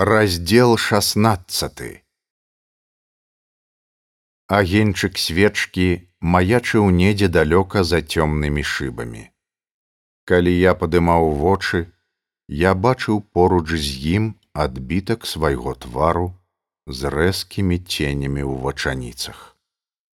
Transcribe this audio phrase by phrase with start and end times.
[0.00, 2.04] Раздел 16
[4.46, 5.86] Агеньчык свечкі
[6.22, 9.22] маячыў недзе далёка за цёмнымі шыбамі.
[10.24, 11.80] Калі я падымаў вочы,
[12.46, 16.30] я бачыў поруч з ім адбітак свайго твару
[16.86, 19.40] з рэзкімі ценямі ў вачаніцах.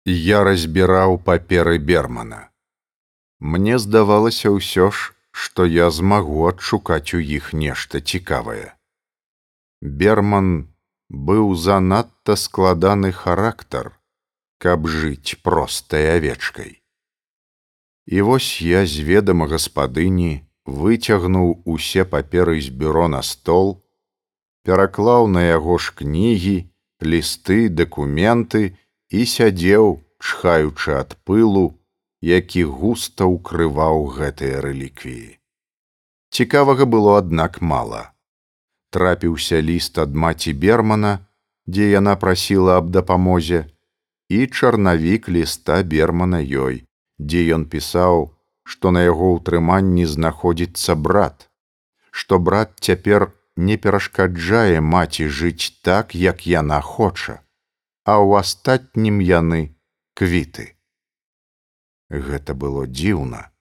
[0.06, 2.54] Я разбіраў паперы бермана.
[3.40, 8.78] Мне здавалася ўсё ж, што я змагу адшукаць у іх нешта цікавае.
[9.82, 10.70] Берман
[11.10, 13.98] быў занадта складаны характар,
[14.62, 16.84] каб жыць простай авечкай.
[18.06, 23.82] І вось я з ведама гаспадыні выцягнуў усе паперы з бюро на стол,
[24.62, 26.70] пераклаў на яго ж кнігі,
[27.02, 28.78] лісты, дакументы
[29.10, 31.82] і сядзеў, чхаючы ад пылу,
[32.22, 35.42] які густа ўкрываў гэтыя рэліквіі.
[36.30, 38.11] Цікавага было аднак мала
[38.96, 41.14] трапіўся ліст ад маці бермана
[41.68, 43.62] дзе яна прасіла аб дапамозе
[44.38, 46.82] і чарнавік ліста бермана ёй
[47.20, 48.26] дзе ён пісаў
[48.64, 51.48] што на яго ўтрыманні знаходзіцца брат
[52.24, 53.30] што брат цяпер
[53.70, 57.40] не перашкаджае маці жыць так як яна хоча
[58.04, 59.62] а ў астатнім яны
[60.18, 60.76] квіты.
[62.10, 63.52] Гэта было дзіўна.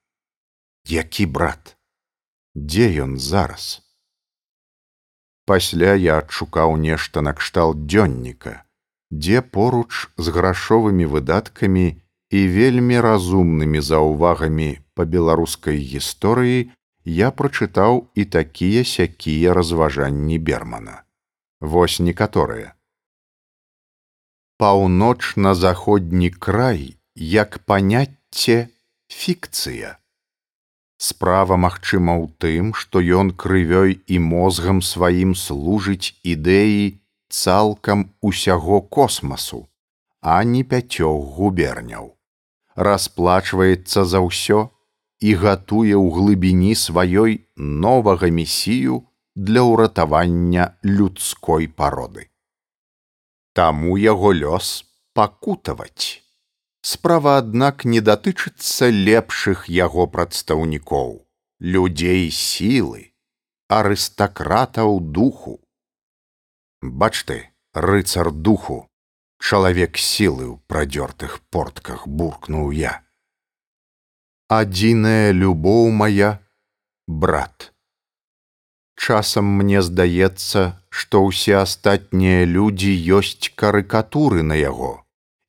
[0.88, 1.76] Які брат?
[2.56, 3.78] Дзе ён зараз
[5.50, 8.52] пасля я адшукаў нешта накшталт дзённіка,
[9.10, 11.86] дзе поруч з грашовымі выдаткамі
[12.38, 16.70] і вельмі разумнымі заўвагамі па беларускай гісторыі
[17.18, 21.02] я прачытаў і такія сякія разважанні бермана.
[21.60, 22.74] Вось некаторыя.
[24.62, 28.68] Паўночна-заходні край як паняцце
[29.08, 29.96] фікцыя
[31.00, 36.86] справа магчыма ў тым што ён крывёй і мозгам сваім служыць ідэі
[37.40, 39.64] цалкам усяго космасу
[40.20, 42.16] а не пяцёх губерняў.
[42.76, 44.68] Расплачваецца за ўсё
[45.20, 52.28] і гатуе ў глыбіні сваёй новага месію для ўратавання людской пароды.
[53.52, 54.84] Таму яго лёс
[55.14, 56.19] пакутаваць
[56.82, 61.10] Справа, аднак, не датычыцца лепшых яго прадстаўнікоў,
[61.60, 63.12] людзей сілы,
[63.68, 65.60] арыстакратаў духу.
[66.80, 68.78] Бач ты, рыцар духу,
[69.44, 73.04] чалавек сілы ў прадзёртых портках буркнуў я.
[74.48, 76.40] Адзіная любоў моя,
[77.06, 77.74] брат.
[78.96, 85.04] Часам мне здаецца, што ўсе астатнія людзі ёсць карыкатуры на яго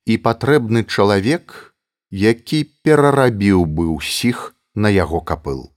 [0.05, 1.75] і патрэбны чалавек,
[2.11, 5.71] які перарабіў бы ўсіх на яго капыл.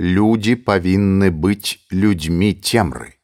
[0.00, 3.16] Людзі павінны быць людзьмі цемры.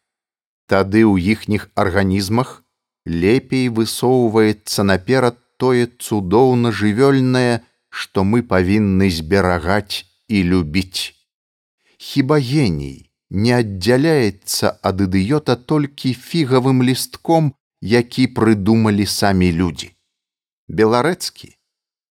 [0.67, 2.65] Тады ў іхніх арганізмах
[3.05, 11.13] лепей высоўваецца наперад тое цудоўна жывёльнае, што мы павінны зберагаць і любіць.
[11.99, 19.92] Хіба геній не аддзяляецца ад ідыёта толькі фігавым лістком, які прыдумалі самі людзі.
[20.73, 21.53] Беларэцкі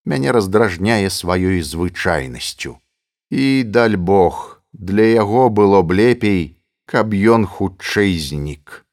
[0.05, 2.77] мяне раздражняе сваёй звычайнасцю.
[3.29, 8.85] І даль Бог, для яго было б лепей, каб ён хутчэй знік.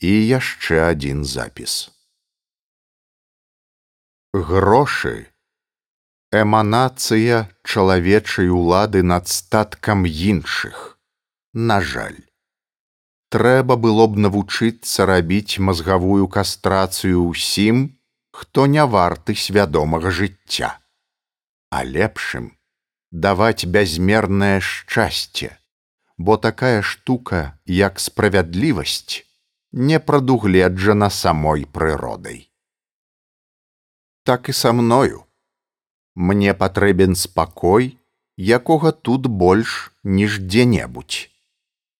[0.00, 1.90] І яшчэ адзін запіс.
[4.32, 5.26] Грошы
[6.32, 10.98] эманацыя чалавечай улады над статкам іншых.
[11.52, 12.20] На жаль
[13.32, 17.95] трэба было б навучыцца рабіць мазгавую кастрацыю ўсім,
[18.36, 20.68] хто не варты свядомага жыцця,
[21.70, 22.50] а лепшым
[23.10, 25.48] даваць бязмернае шчасце,
[26.18, 29.24] бо такая штука, як справядлівасць,
[29.72, 32.50] не прадугледжана самой прыродай.
[34.22, 35.24] Так і са мною.
[36.14, 37.96] Мне патрэбен спакой,
[38.36, 41.28] якога тут больш, ніж дзе-небудзь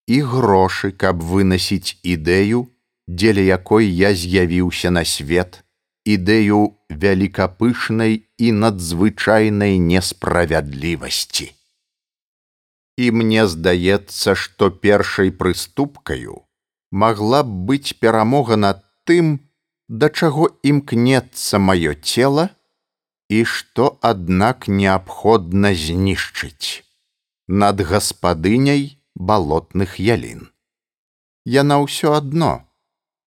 [0.07, 2.67] і грошы, каб вынасіць ідэю,
[3.09, 5.66] дзеля якой я з'явіўся на свет,
[6.07, 11.53] ідэю вялікапышнай і надзвычайнай несправядлівасці.
[12.97, 16.47] І мне здаецца, што першай прыступкаю
[16.91, 19.41] магла б быць перамога над тым,
[19.89, 22.49] да чаго імкнецца маё цела
[23.29, 26.83] і што, аднак неабходна знішчыць
[27.49, 30.51] над гаспадыняй, балотных ялін.
[31.47, 32.66] Яна ўсё адно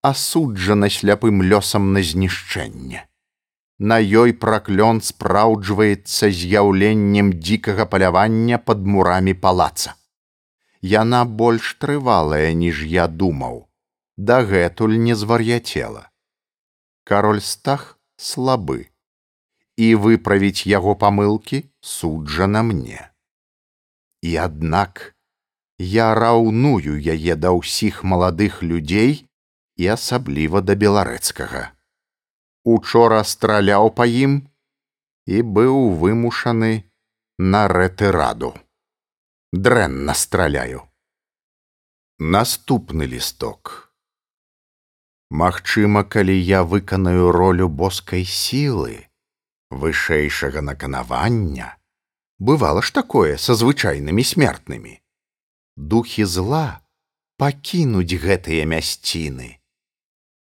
[0.02, 3.06] асуджана сляпым лёсам на знішчэнне.
[3.80, 9.96] На ёй праклён спраўджваецца з'яўленнем дзікага палявання пад мурамі палаца.
[10.82, 13.68] яна больш трывалая, ніж я думаў,
[14.18, 16.10] дагэтуль не звар'яцела.
[17.04, 18.92] Кароль стах слабы,
[19.76, 23.12] і выправіць яго памылкі суджана мне.
[24.22, 25.16] І аднак
[25.80, 29.29] я раўную яе да ўсіх маладых людзей
[29.80, 31.72] і асабліва да беларэцкага.
[32.68, 34.40] Учора страляў па ім
[35.26, 36.74] і быў вымушаны
[37.40, 38.52] на рэтыраду
[39.52, 40.84] дрэнна страляю.
[42.20, 43.94] Наступны лісток.
[45.30, 49.08] Магчыма, калі я выканаю ролю боскай сілы,
[49.70, 51.78] вышэйшага наканавання,
[52.40, 55.02] бывало ж такое са звычайнымі смертнымі.
[55.78, 56.82] Духі зла
[57.38, 59.59] пакінуць гэтыя мясціны,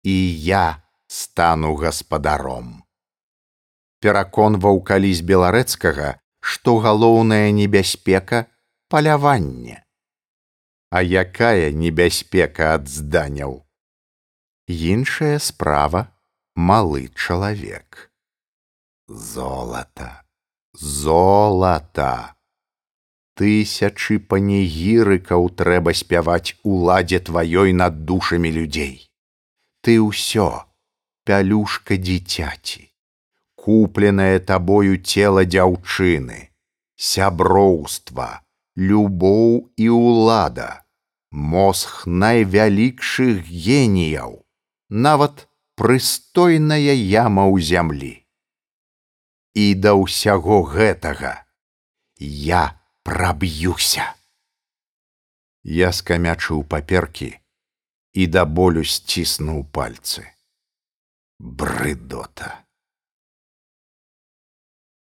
[0.06, 2.84] і я стану гаспадаром.
[3.98, 8.46] Пераконваў калісь беларэцкага, што галоўная небяспека
[8.86, 9.82] паляванне.
[10.94, 13.66] А якая небяспека ад зданяў?
[14.70, 16.06] Іншая справа
[16.54, 18.12] малы чалавек.
[19.08, 20.22] Золата,
[20.72, 22.36] золата.
[23.34, 29.05] Тысячы панегірыкаў трэба спяваць уладзе тваёй над душамі людзей.
[29.86, 30.66] Ты ўсё,
[31.22, 32.80] пялюшка дзіцяці,
[33.54, 36.38] купленае табою цела дзяўчыны,
[37.10, 38.26] сяброўства,
[38.74, 40.66] любоў і ўлада,
[41.30, 44.34] мозг найвялікшых геніяў,
[44.90, 45.46] нават
[45.78, 48.12] прыстойная яма ў зямлі.
[49.54, 51.34] І да ўсяго гэтага
[52.18, 52.66] я
[53.06, 54.10] праб'юся.
[55.62, 57.36] Я скамячыў паперкі
[58.16, 60.24] і да болю сціснуў пальцы.
[61.38, 62.64] Брыдота.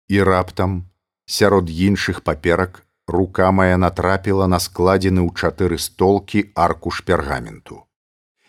[0.09, 0.88] І раптам
[1.26, 7.85] сярод іншых паперак рука моя натрапіла на складзены ў чатыры столкі аркуш пергаменту.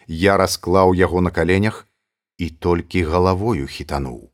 [0.08, 1.84] Я расклаў яго на каленях
[2.38, 4.32] і толькі галавою хітануў.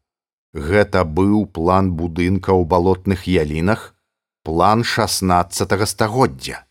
[0.54, 3.96] Гэта быў план будынка ў балотных ялінах,
[4.46, 6.66] план 16 стагоддзя.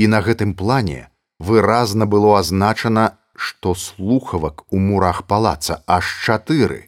[0.00, 1.09] І на гэтым плане
[1.40, 6.80] выразна было азначана, што слухавак у мурах палаца аж чатыры,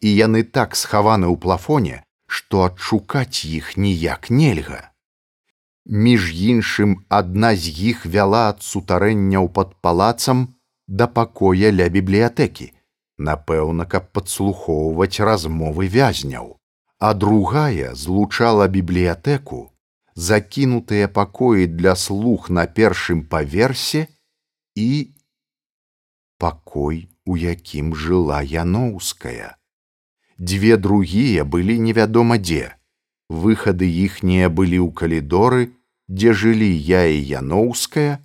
[0.00, 4.90] і яны так схаваны ў плафоне, што адшукаць іх ніяк нельга.
[5.86, 10.48] Між іншым адна з іх вяла ад сутарэнняў пад палацам
[10.88, 12.72] да пакоя ля бібліятэкі,
[13.18, 16.56] напэўна, каб падслухоўваць размовы вязняў,
[16.98, 19.70] а другая злучала бібліятэку,
[20.14, 24.06] закінутыя пакоі для слух на першым паверсе
[24.74, 25.14] і
[26.38, 29.56] пакой, у якім жыла яноўская.
[30.38, 32.74] Дзве другія былі невядома дзе
[33.28, 35.72] выхады іхнія былі ў калідоры,
[36.08, 38.20] дзе жылі я і яноўская,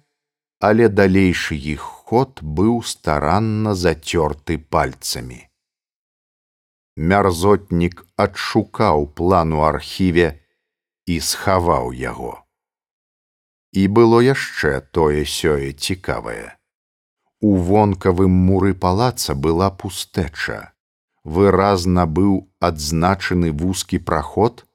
[0.59, 5.47] але далейшы іх ход быў старанна зацёрты пальцамі.
[6.99, 10.38] Мярзотнік адшукаў план у архіве
[11.09, 12.33] і схаваў яго.
[13.73, 16.53] І было яшчэ тое сёе цікавае.
[17.41, 20.59] У вонкавым муры палаца была пустэча.
[21.23, 22.33] Выразна быў
[22.69, 24.65] адзначаны вузкі праход,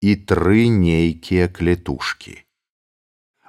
[0.00, 2.36] і тры нейкія клетушкі.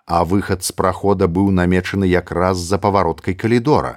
[0.05, 3.93] А выхад з прахода быў намечаны якраз за павароткай калідора,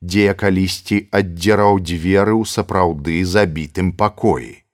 [0.00, 4.64] дзе я калісьці аддзіраў дзверы ў сапраўды забітым пакоі.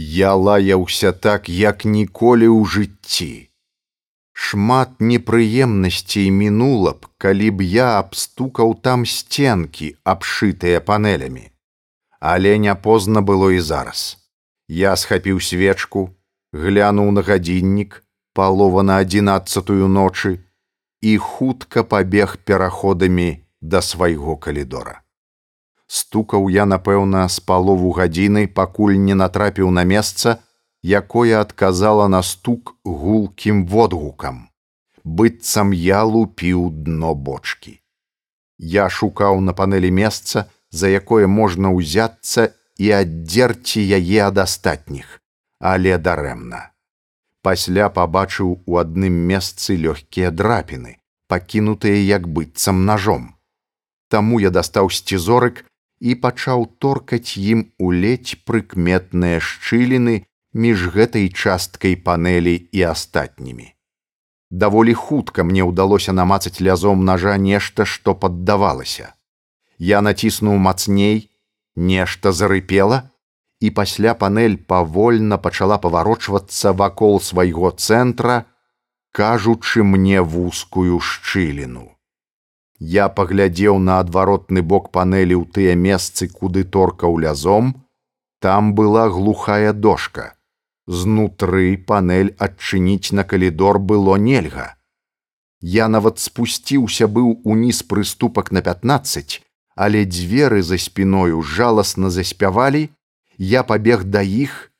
[0.00, 3.50] Я лаяўся так, як ніколі ў жыцці.
[4.30, 11.50] Шмат непрыемнасцей мінула б, калі б я абстукаў там сценкі, абшытыя панелямі.
[12.22, 14.22] Але не позна было і зараз.
[14.70, 16.14] Я схапіў свечку,
[16.54, 17.98] глянуў на гадзіннік,
[18.38, 20.38] палова на адзінаццатую ночы
[21.02, 25.02] і хутка пабег пераходамі да свайго калідора.
[25.88, 30.38] Стукаў я, напэўна, з палову гадзіны, пакуль не натрапіў на месца,
[30.84, 34.48] якое адказала на стук гулкім водгукам.
[35.08, 37.80] быццам я лупіў дно бочкі.
[38.58, 45.22] Я шукаў на панелі месца, за якое можна ўзяцца і аддзерці яе ад астатніх,
[45.60, 46.70] але дарэмна.
[47.42, 53.34] Пасля пабачыў у адным месцы лёгкія драпіны, пакінутыя як быццам ножом.
[54.12, 55.64] Таму я дастаў сцізорык
[56.00, 60.22] і пачаў торкаць ім у ледзь прыкметныя шчыліны
[60.54, 63.74] між гэтай часткай панелі і астатнімі.
[64.50, 69.12] Даволі хутка мне ўдалося намацаць лязом ножа нешта, што паддавалася.
[69.78, 71.28] Я націснуў мацней,
[71.76, 73.10] нешта зарыпела
[73.60, 78.46] і пасля панель павольна пачала паварочвацца вакол свайго цэнтра
[79.12, 81.97] кажучы мне вузкую шчыліну.
[82.78, 87.74] Я паглядзеў на адваротны бок панелі ў тыя месцы, куды торкаў лязом,
[88.40, 90.34] там была глухая дошка.
[90.86, 94.76] Знутры панель адчыніць на калідор было нельга.
[95.60, 99.42] Я нават спусціўся быў уніз прыступак на 15,
[99.74, 102.90] але дзверы за спіною жаласна заспявалі,
[103.38, 104.70] я пабег да іх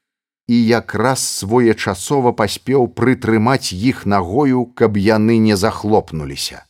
[0.46, 6.67] і якраз своечасова паспеў прытрымаць іх нагою, каб яны не захлопнуліся.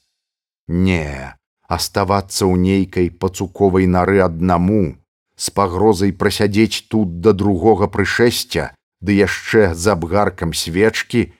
[0.69, 1.35] Не,
[1.67, 5.01] аставацца ў нейкай пацуковай нары аднаму,
[5.37, 11.33] з пагрозай прасядзець тут да другога прышэсця, ды яшчэ з абгаркам свечкі,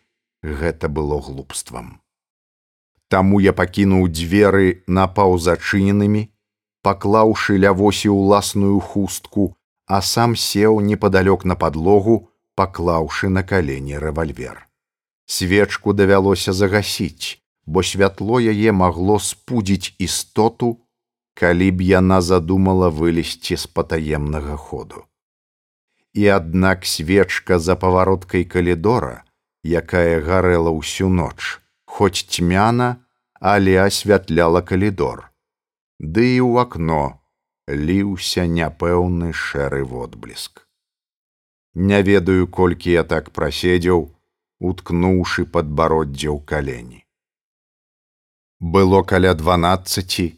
[0.43, 2.01] гэта было глупствам.
[3.09, 6.29] Таму я пакінуў дзверы напаўзачыненымі,
[6.85, 9.57] паклаўшы ля восі ўласную хустку,
[9.89, 14.69] а сам сеў непадалёк на падлогу, паклаўшы на калені рэвальвер.
[15.27, 20.69] Свечку давялося загасіць, бо святло яе магло спудзіць істоту,
[21.37, 25.03] калі б яна задумала вылезці з патаемнага ходу.
[26.17, 29.25] І аднак свечка за павароткай калідора,
[29.63, 32.89] якая гарэла ўсю ноч, хоць цьмяна,
[33.53, 35.29] але асвятляла калідор.
[36.01, 37.03] Ды і ў акно
[37.69, 40.65] ліўся няпэўны шэры водбліск.
[41.75, 44.09] Не ведаю, колькі я так праседзеў,
[44.59, 47.05] уткнуўшы падбароддзе ў калені.
[48.61, 50.35] Было каля дванаццаці,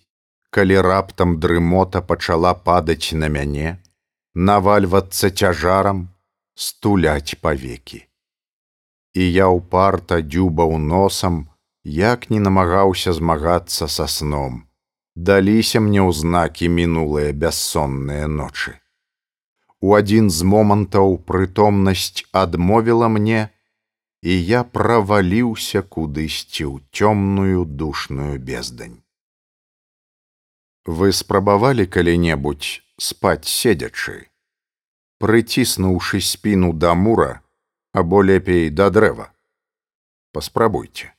[0.50, 3.78] калі раптам дрымота пачала падаць на мяне,
[4.34, 6.08] навальвацца цяжарам,
[6.54, 8.04] стуляць павекі.
[9.16, 11.48] І я ўпарта дзюбаў носам,
[11.84, 14.66] як не намагаўся змагацца са сном.
[15.16, 18.76] Даліся мне ўзнакі мінулыя бяссонныя ночы.
[19.80, 23.48] У адзін з момантаў прытомнасць адмовіла мне,
[24.22, 29.00] і я праваліўся кудысьці ў цёмную душную бездань.
[30.84, 34.28] Вы спрабавалі калі-небудзь спаць седзячы,
[35.20, 37.40] прыціснуўшы спіну да мура
[37.92, 39.32] або лепей да дрэва.
[40.32, 41.12] Паспрабуйце.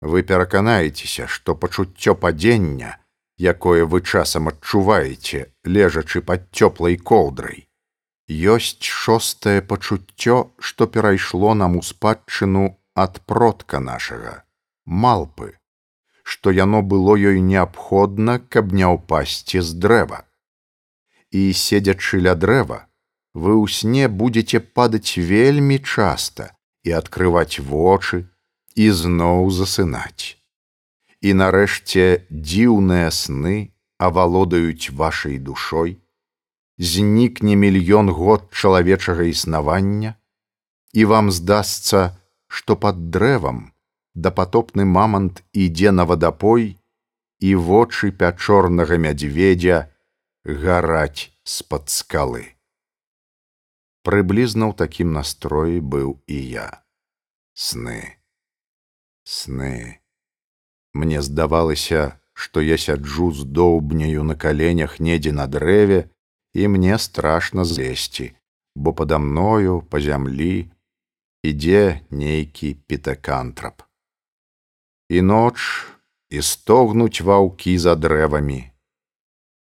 [0.00, 2.98] Вы пераканаецеся, што пачуццё падзення,
[3.38, 7.69] якое вы часам адчуваеце, лежачы пад цёплай коўдрай,
[8.30, 14.44] ёсць шостае пачуццё, што перайшло нам у спадчыну ад продка нашага
[14.90, 15.54] малпы,
[16.22, 20.26] што яно было ёй неабходна, каб не ўпасці з дрэва.
[21.30, 22.86] І седзячы ля дрэва,
[23.34, 26.50] вы ў сне будзеце падаць вельмі часта
[26.82, 28.26] і адкрываць вочы
[28.74, 30.36] і зноў засынаць.
[31.22, 36.00] І нарэшце дзіўныя сны авалодаюць вашай душой,
[36.80, 40.16] знікне мільён год чалавечага існавання,
[40.92, 42.16] і вам здасца,
[42.48, 43.70] што пад дрэвам
[44.16, 46.80] дапатопны мамант ідзе на вадапой,
[47.40, 49.92] і вочы пячорнага мядзведзя
[50.44, 52.56] гараць з-пад скалы.
[54.02, 56.68] Прыблізна ў такім настроі быў і я.
[57.52, 58.16] Сны,
[59.24, 60.00] сны.
[60.96, 66.08] Мне здавалася, што я сяджу з доўбняю на каленях недзе на дрэве
[66.52, 68.32] і мне страшна злезці,
[68.74, 70.70] бо пада мною па зямлі
[71.42, 73.82] ідзе нейкі пітакантрап.
[75.08, 75.86] І ноч
[76.30, 78.70] і стогнуць ваўкі за дрэвамі.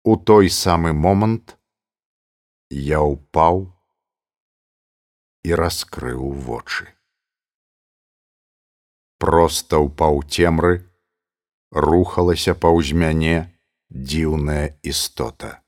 [0.04, 1.58] У той самы момант
[2.70, 3.70] я ўпаў
[5.46, 6.90] і раскрыў вочы.
[9.22, 10.90] Проста ў паўцемры
[11.70, 13.50] рухалася паўз мяне
[13.90, 15.61] дзіўная істота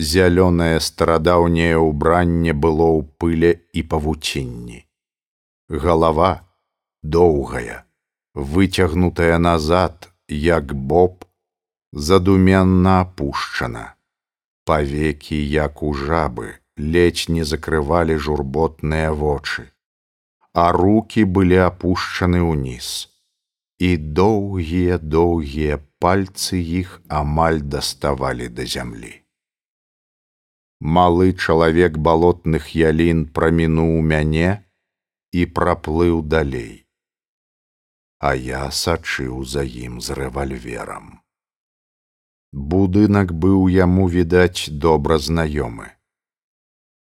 [0.00, 4.80] зялёнае старадаўняе ўбранне было ў пыле і павуцінні.
[5.68, 6.30] Галава
[7.02, 7.84] доўгая,
[8.34, 11.24] выцягнутая назад, як боб,
[11.92, 13.94] задуменна апушчана.
[14.64, 19.68] Павекі, як у жабы, ледзь не закрывалі журботныя вочы,
[20.54, 23.08] а руки былі апушчаны ўніз.
[23.80, 29.19] І доўгія доўгія пальцы іх амаль даставалі да зямлі
[30.80, 34.64] малы чалавек балотных ялін прамінуў мяне
[35.32, 36.86] і праплыў далей.
[38.18, 41.20] А я сачыў за ім з рэвальверам.
[42.52, 45.92] Будынак быў яму відаць добра знаёмы.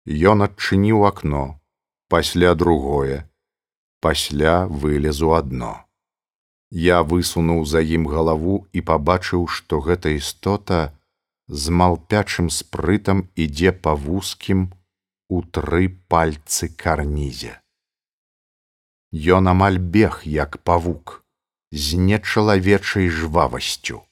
[0.05, 1.59] Ён адчыніў акно
[2.07, 3.29] пасля другое
[3.99, 5.85] пасля вылезу адно.
[6.71, 10.93] Я высунуў за ім галаву і пабачыў што гэта істота
[11.49, 14.67] з малпячым спрытам ідзе па вузкім
[15.29, 17.57] у тры пальцы карнізе.
[19.11, 21.25] Ён амаль бег як павук
[21.71, 24.03] з нечалавечай жвавасцю.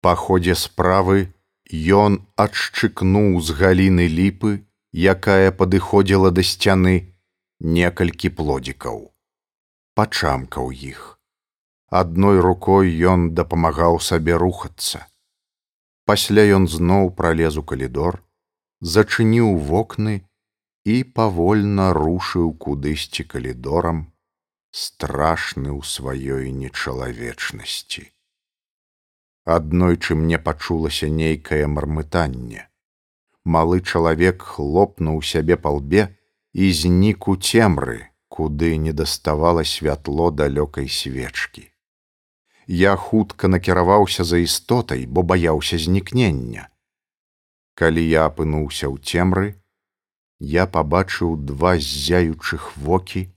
[0.00, 1.28] Па ходзе справы
[1.74, 7.12] ён адшчыкнуў з галіны ліпы, якая падыходзіла да сцяны
[7.60, 9.12] некалькі плодзікаў.
[9.94, 11.18] Пачамкаў іх.
[11.90, 15.04] Адной рукой ён дапамагаў сабе рухацца.
[16.08, 18.22] Пасля ён зноў пралез у калідор,
[18.80, 20.14] зачыніў вокны
[20.92, 24.00] і павольна рушыў кудысьці калідорам,
[24.84, 28.08] страшны ў сваёй нечалавечнасці.
[29.58, 32.68] Аднойчы мне пачулася нейкае мармытанне.
[33.44, 36.08] Малы чалавек хлопнуў сябе па лбе
[36.52, 41.68] і знік у цемры, куды не даставала святло далёкай свечкі.
[42.68, 46.68] Я хутка накіраваўся за істотай, бо баяўся знікнення.
[47.74, 49.56] Калі я апынуўся ў цемры,
[50.38, 53.32] я пабачыў два ззяючых вокі,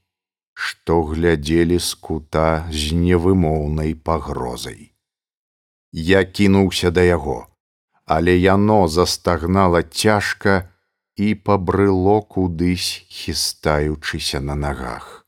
[0.54, 4.92] што глядзелі з кута з невымоўнай пагрозай.
[5.92, 7.48] Я кінуўся да яго,
[8.04, 10.68] але яно застагнала цяжка
[11.16, 15.21] і пабрыло кудысь, хістаючыся на нагах.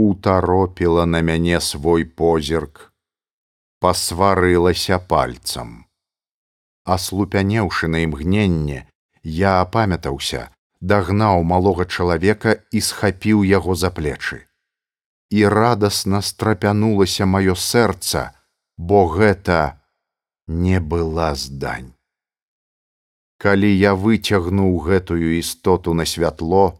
[0.00, 2.92] Утаропіла на мяне свой позірк,
[3.82, 5.72] пасварылася пальцам.
[6.86, 8.86] Аслупянеўшы на імгненне,
[9.24, 14.46] я апамятаўся, дагнаў малога чалавека і схапіў яго за плечы.
[15.34, 18.38] І радасна страпянулася маё сэрца,
[18.78, 19.82] бо гэта
[20.46, 21.90] не была здань.
[23.42, 26.78] Калі я выцягнуў гэтую істоту на святло,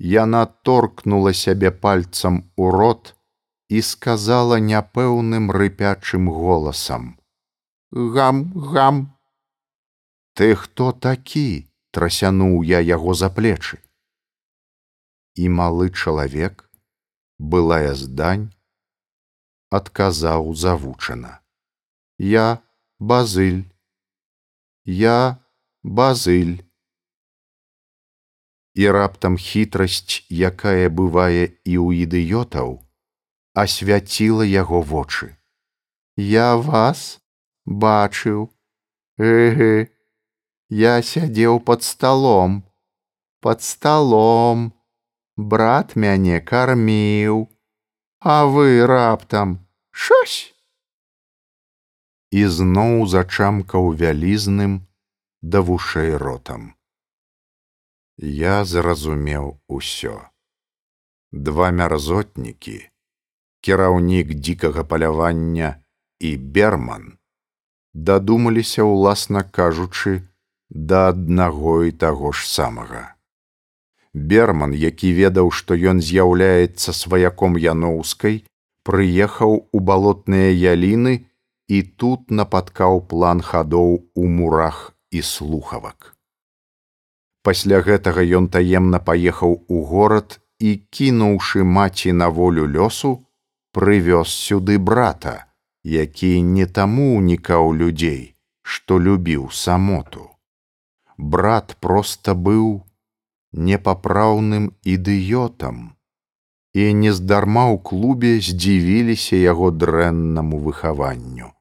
[0.00, 3.14] яна торкнула сябе пальцам у рот
[3.68, 7.18] і сказала няпэўным рыпячым голасам:
[7.92, 9.16] «Гам, гам!
[10.34, 11.66] Ты хто такі?
[11.90, 13.78] трасянуў я яго за плечы.
[15.34, 16.70] І малы чалавек,
[17.38, 18.50] былая здань,
[19.70, 21.40] адказаў завучана:
[22.18, 22.62] «Я
[22.98, 23.66] базыль,
[24.84, 25.44] я
[25.82, 26.64] базыль.
[28.74, 32.78] І раптам хітрасць, якая бывае і ў ідыётаў,
[33.54, 35.34] асвяціла яго вочы.
[36.16, 37.18] Я вас
[37.66, 38.50] бачыў,
[39.18, 39.90] эгэ,
[40.70, 42.62] Я сядзеў под столом,
[43.40, 44.72] под столом,
[45.36, 47.48] брат мяне карміў,
[48.22, 50.52] А вы раптам шось.
[52.30, 54.86] І зноў зачамкаў вялізным
[55.40, 56.76] да вушэй ротам.
[58.22, 60.28] Я зразумеў усё.
[61.32, 62.74] Два мярзотнікі,
[63.64, 65.80] кіраўнік дзікага палявання
[66.20, 67.16] і берман
[67.94, 70.28] дадумаліся ўласна кажучы,
[70.68, 73.16] да аднаго і таго ж самага.
[74.12, 78.44] Берман, які ведаў, што ён з'яўляецца сваяком яноўскай,
[78.84, 81.24] прыехаў у балотныя яліны
[81.72, 86.19] і тут напаткаў план хадоў у мурах і слухавак.
[87.42, 93.12] Пасля гэтага ён таемна паехаў у горад і, кінуўшы маці на волю лёсу,
[93.72, 95.46] прывёз сюды брата,
[95.84, 100.30] які не таму ўнікаў людзей, што любіў самоту
[101.20, 102.80] брат проста быў
[103.52, 105.92] непапраўным ідыётам
[106.72, 111.52] і нездарма ў клубе здзівіліся яго дрэннаму выхаванню.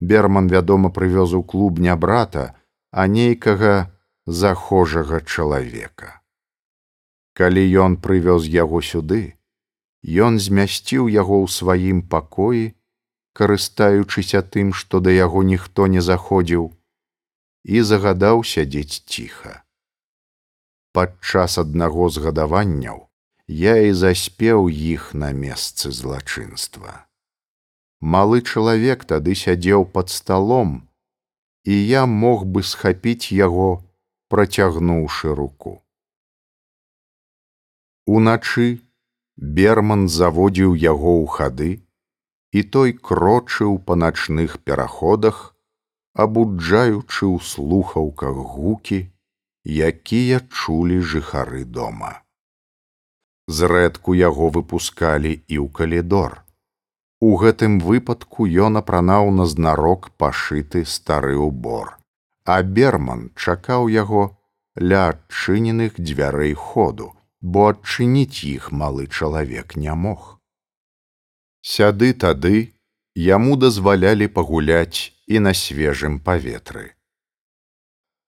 [0.00, 2.52] Берман, вядома, прывёз у клуб не брата,
[2.90, 3.88] а нейкага
[4.26, 6.20] захожага чалавека.
[7.32, 9.38] Калі ён прывёз яго сюды,
[10.02, 12.74] ён змясціў яго ў сваім пакоі,
[13.36, 16.74] карыстаючыся тым, што да яго ніхто не заходзіў,
[17.64, 19.62] і загадаў сядзець ціха.
[20.92, 23.06] Падчас аднаго з гадаванняў
[23.46, 27.06] я і заспеў іх на месцы злачынства.
[28.00, 30.88] Малы чалавек тады сядзеў пад сталом,
[31.64, 33.85] і я мог бы схапіць яго,
[34.28, 35.72] працягнуўшы руку.
[38.06, 38.68] Уначы
[39.36, 41.72] берман заводзіў яго ў хады,
[42.52, 45.40] і той крочыў па начных пераходах,
[46.14, 49.00] абуджаючы ў слухаўках гукі,
[49.66, 52.22] якія чулі жыхары дома.
[53.46, 56.42] Зрэдку яго выпускалі і ў калідор.
[57.20, 61.96] У гэтым выпадку ён апранаў назнарок пашыты стары ўбор,
[62.46, 64.24] а берман чакаў яго
[64.78, 70.36] ля адчыненых дзвярэй ходу, бо адчыніць іх малы чалавек не мог.
[71.62, 72.56] Сяды тады
[73.16, 76.94] яму дазвалялі пагуляць і на свежым паветры.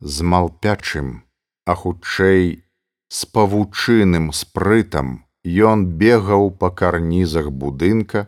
[0.00, 1.22] З малпячым,
[1.66, 2.64] а хутчэй
[3.08, 8.26] з павучыным спрытам ён бегаў па карнізах будынка,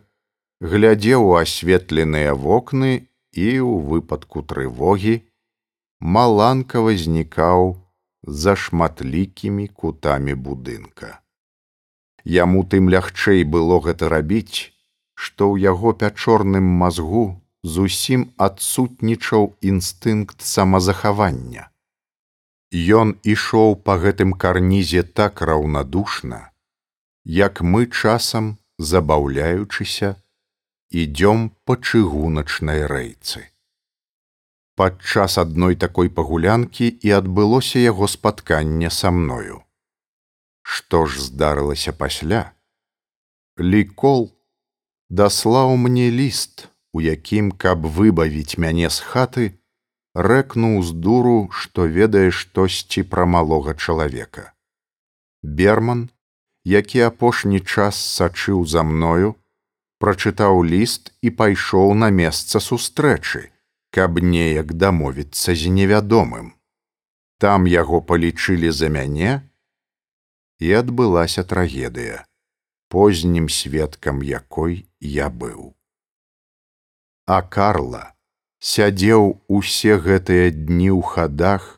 [0.61, 2.92] глядзеў у асветленыя вокны
[3.33, 5.16] і ў выпадку трывогі
[6.00, 7.76] маланка вознікаў
[8.24, 11.20] за шматлікімі кутамі будынка.
[12.24, 14.72] Яму тым лягчэй было гэта рабіць,
[15.14, 21.68] што ў яго пячорным мазгу зусім адсутнічаў інстынкт самазахавання.
[22.72, 26.50] Ён ішоў па гэтым карнізе так раўнадушна,
[27.24, 30.16] як мы часам, забаўляючыся,
[30.88, 33.50] ідём па чыгуначнай рэйцы.
[34.80, 39.58] Падчас адной такой пагулянкі і адбылося яго спатканне са мною.
[40.62, 42.40] Што ж здарылася пасля?
[43.60, 44.24] Лікол
[45.10, 46.64] даслаў мне ліст,
[46.96, 49.46] у якім, каб выбавіць мяне з хаты,
[50.14, 54.48] рэкнуў з дуру, што ведае штосьці пра малога чалавека.
[55.42, 56.08] Берман,
[56.64, 59.36] які апошні час сачыў за мною,
[60.00, 63.50] прачытаў ліст і пайшоў на месца сустрэчы,
[63.90, 66.55] каб неяк дамовіцца з невядомым.
[67.38, 69.42] Там яго палічылі за мяне,
[70.61, 72.26] і адбылася трагедыя
[72.90, 75.74] познім сведкам якой я быў.
[77.26, 78.14] А Карла
[78.59, 81.68] сядзеў усе гэтыя дні ў хадах,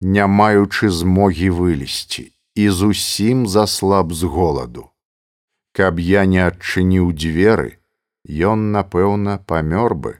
[0.00, 4.86] не маючы змогі вылезці і зусім заслаб з голаду.
[5.74, 7.82] Каб я не адчыніў дзверы,
[8.30, 10.12] ён, напэўна, памёр бы,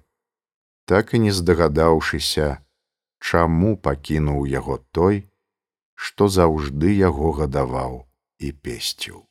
[0.88, 2.51] так і не здагадаўшыся,
[3.20, 5.24] чаму пакінуў яго той,
[5.94, 8.05] што заўжды яго гадаваў
[8.38, 9.29] і песціў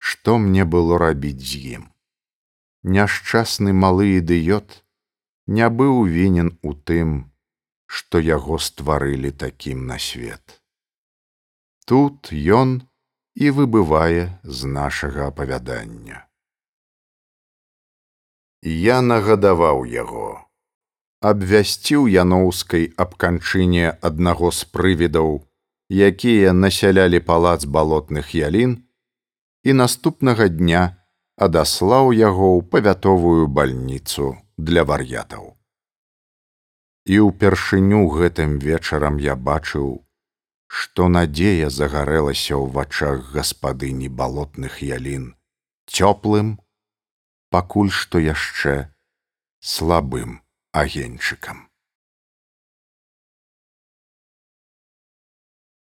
[0.00, 1.82] што мне было рабіць з ім.
[2.82, 4.80] Няшчасны малы ідыёт
[5.58, 7.12] не быў вінен у тым,
[7.86, 10.56] што яго стварылі такім на свет.
[11.84, 12.80] Тут ён
[13.36, 16.24] і выбывае з нашага апавядання.
[18.62, 20.44] Я нагадаваў яго,
[21.20, 25.48] абвясціў яноўскай аб канчыне аднаго з прывідаў,
[25.88, 28.84] якія насялялі палац балотных ялін,
[29.64, 30.96] і наступнага дня
[31.36, 35.56] адаслаў яго ў павятовую бальніцу для вар'ятаў.
[37.08, 40.04] І ўпершыню гэтым вечарам я бачыў,
[40.68, 45.32] што надзея загарэлася ў вачах гаспадыні балотных ялін
[45.90, 46.60] цёплым,
[47.50, 48.90] пакуль што яшчэ
[49.60, 50.40] слабым
[50.72, 51.69] агеньчыкам.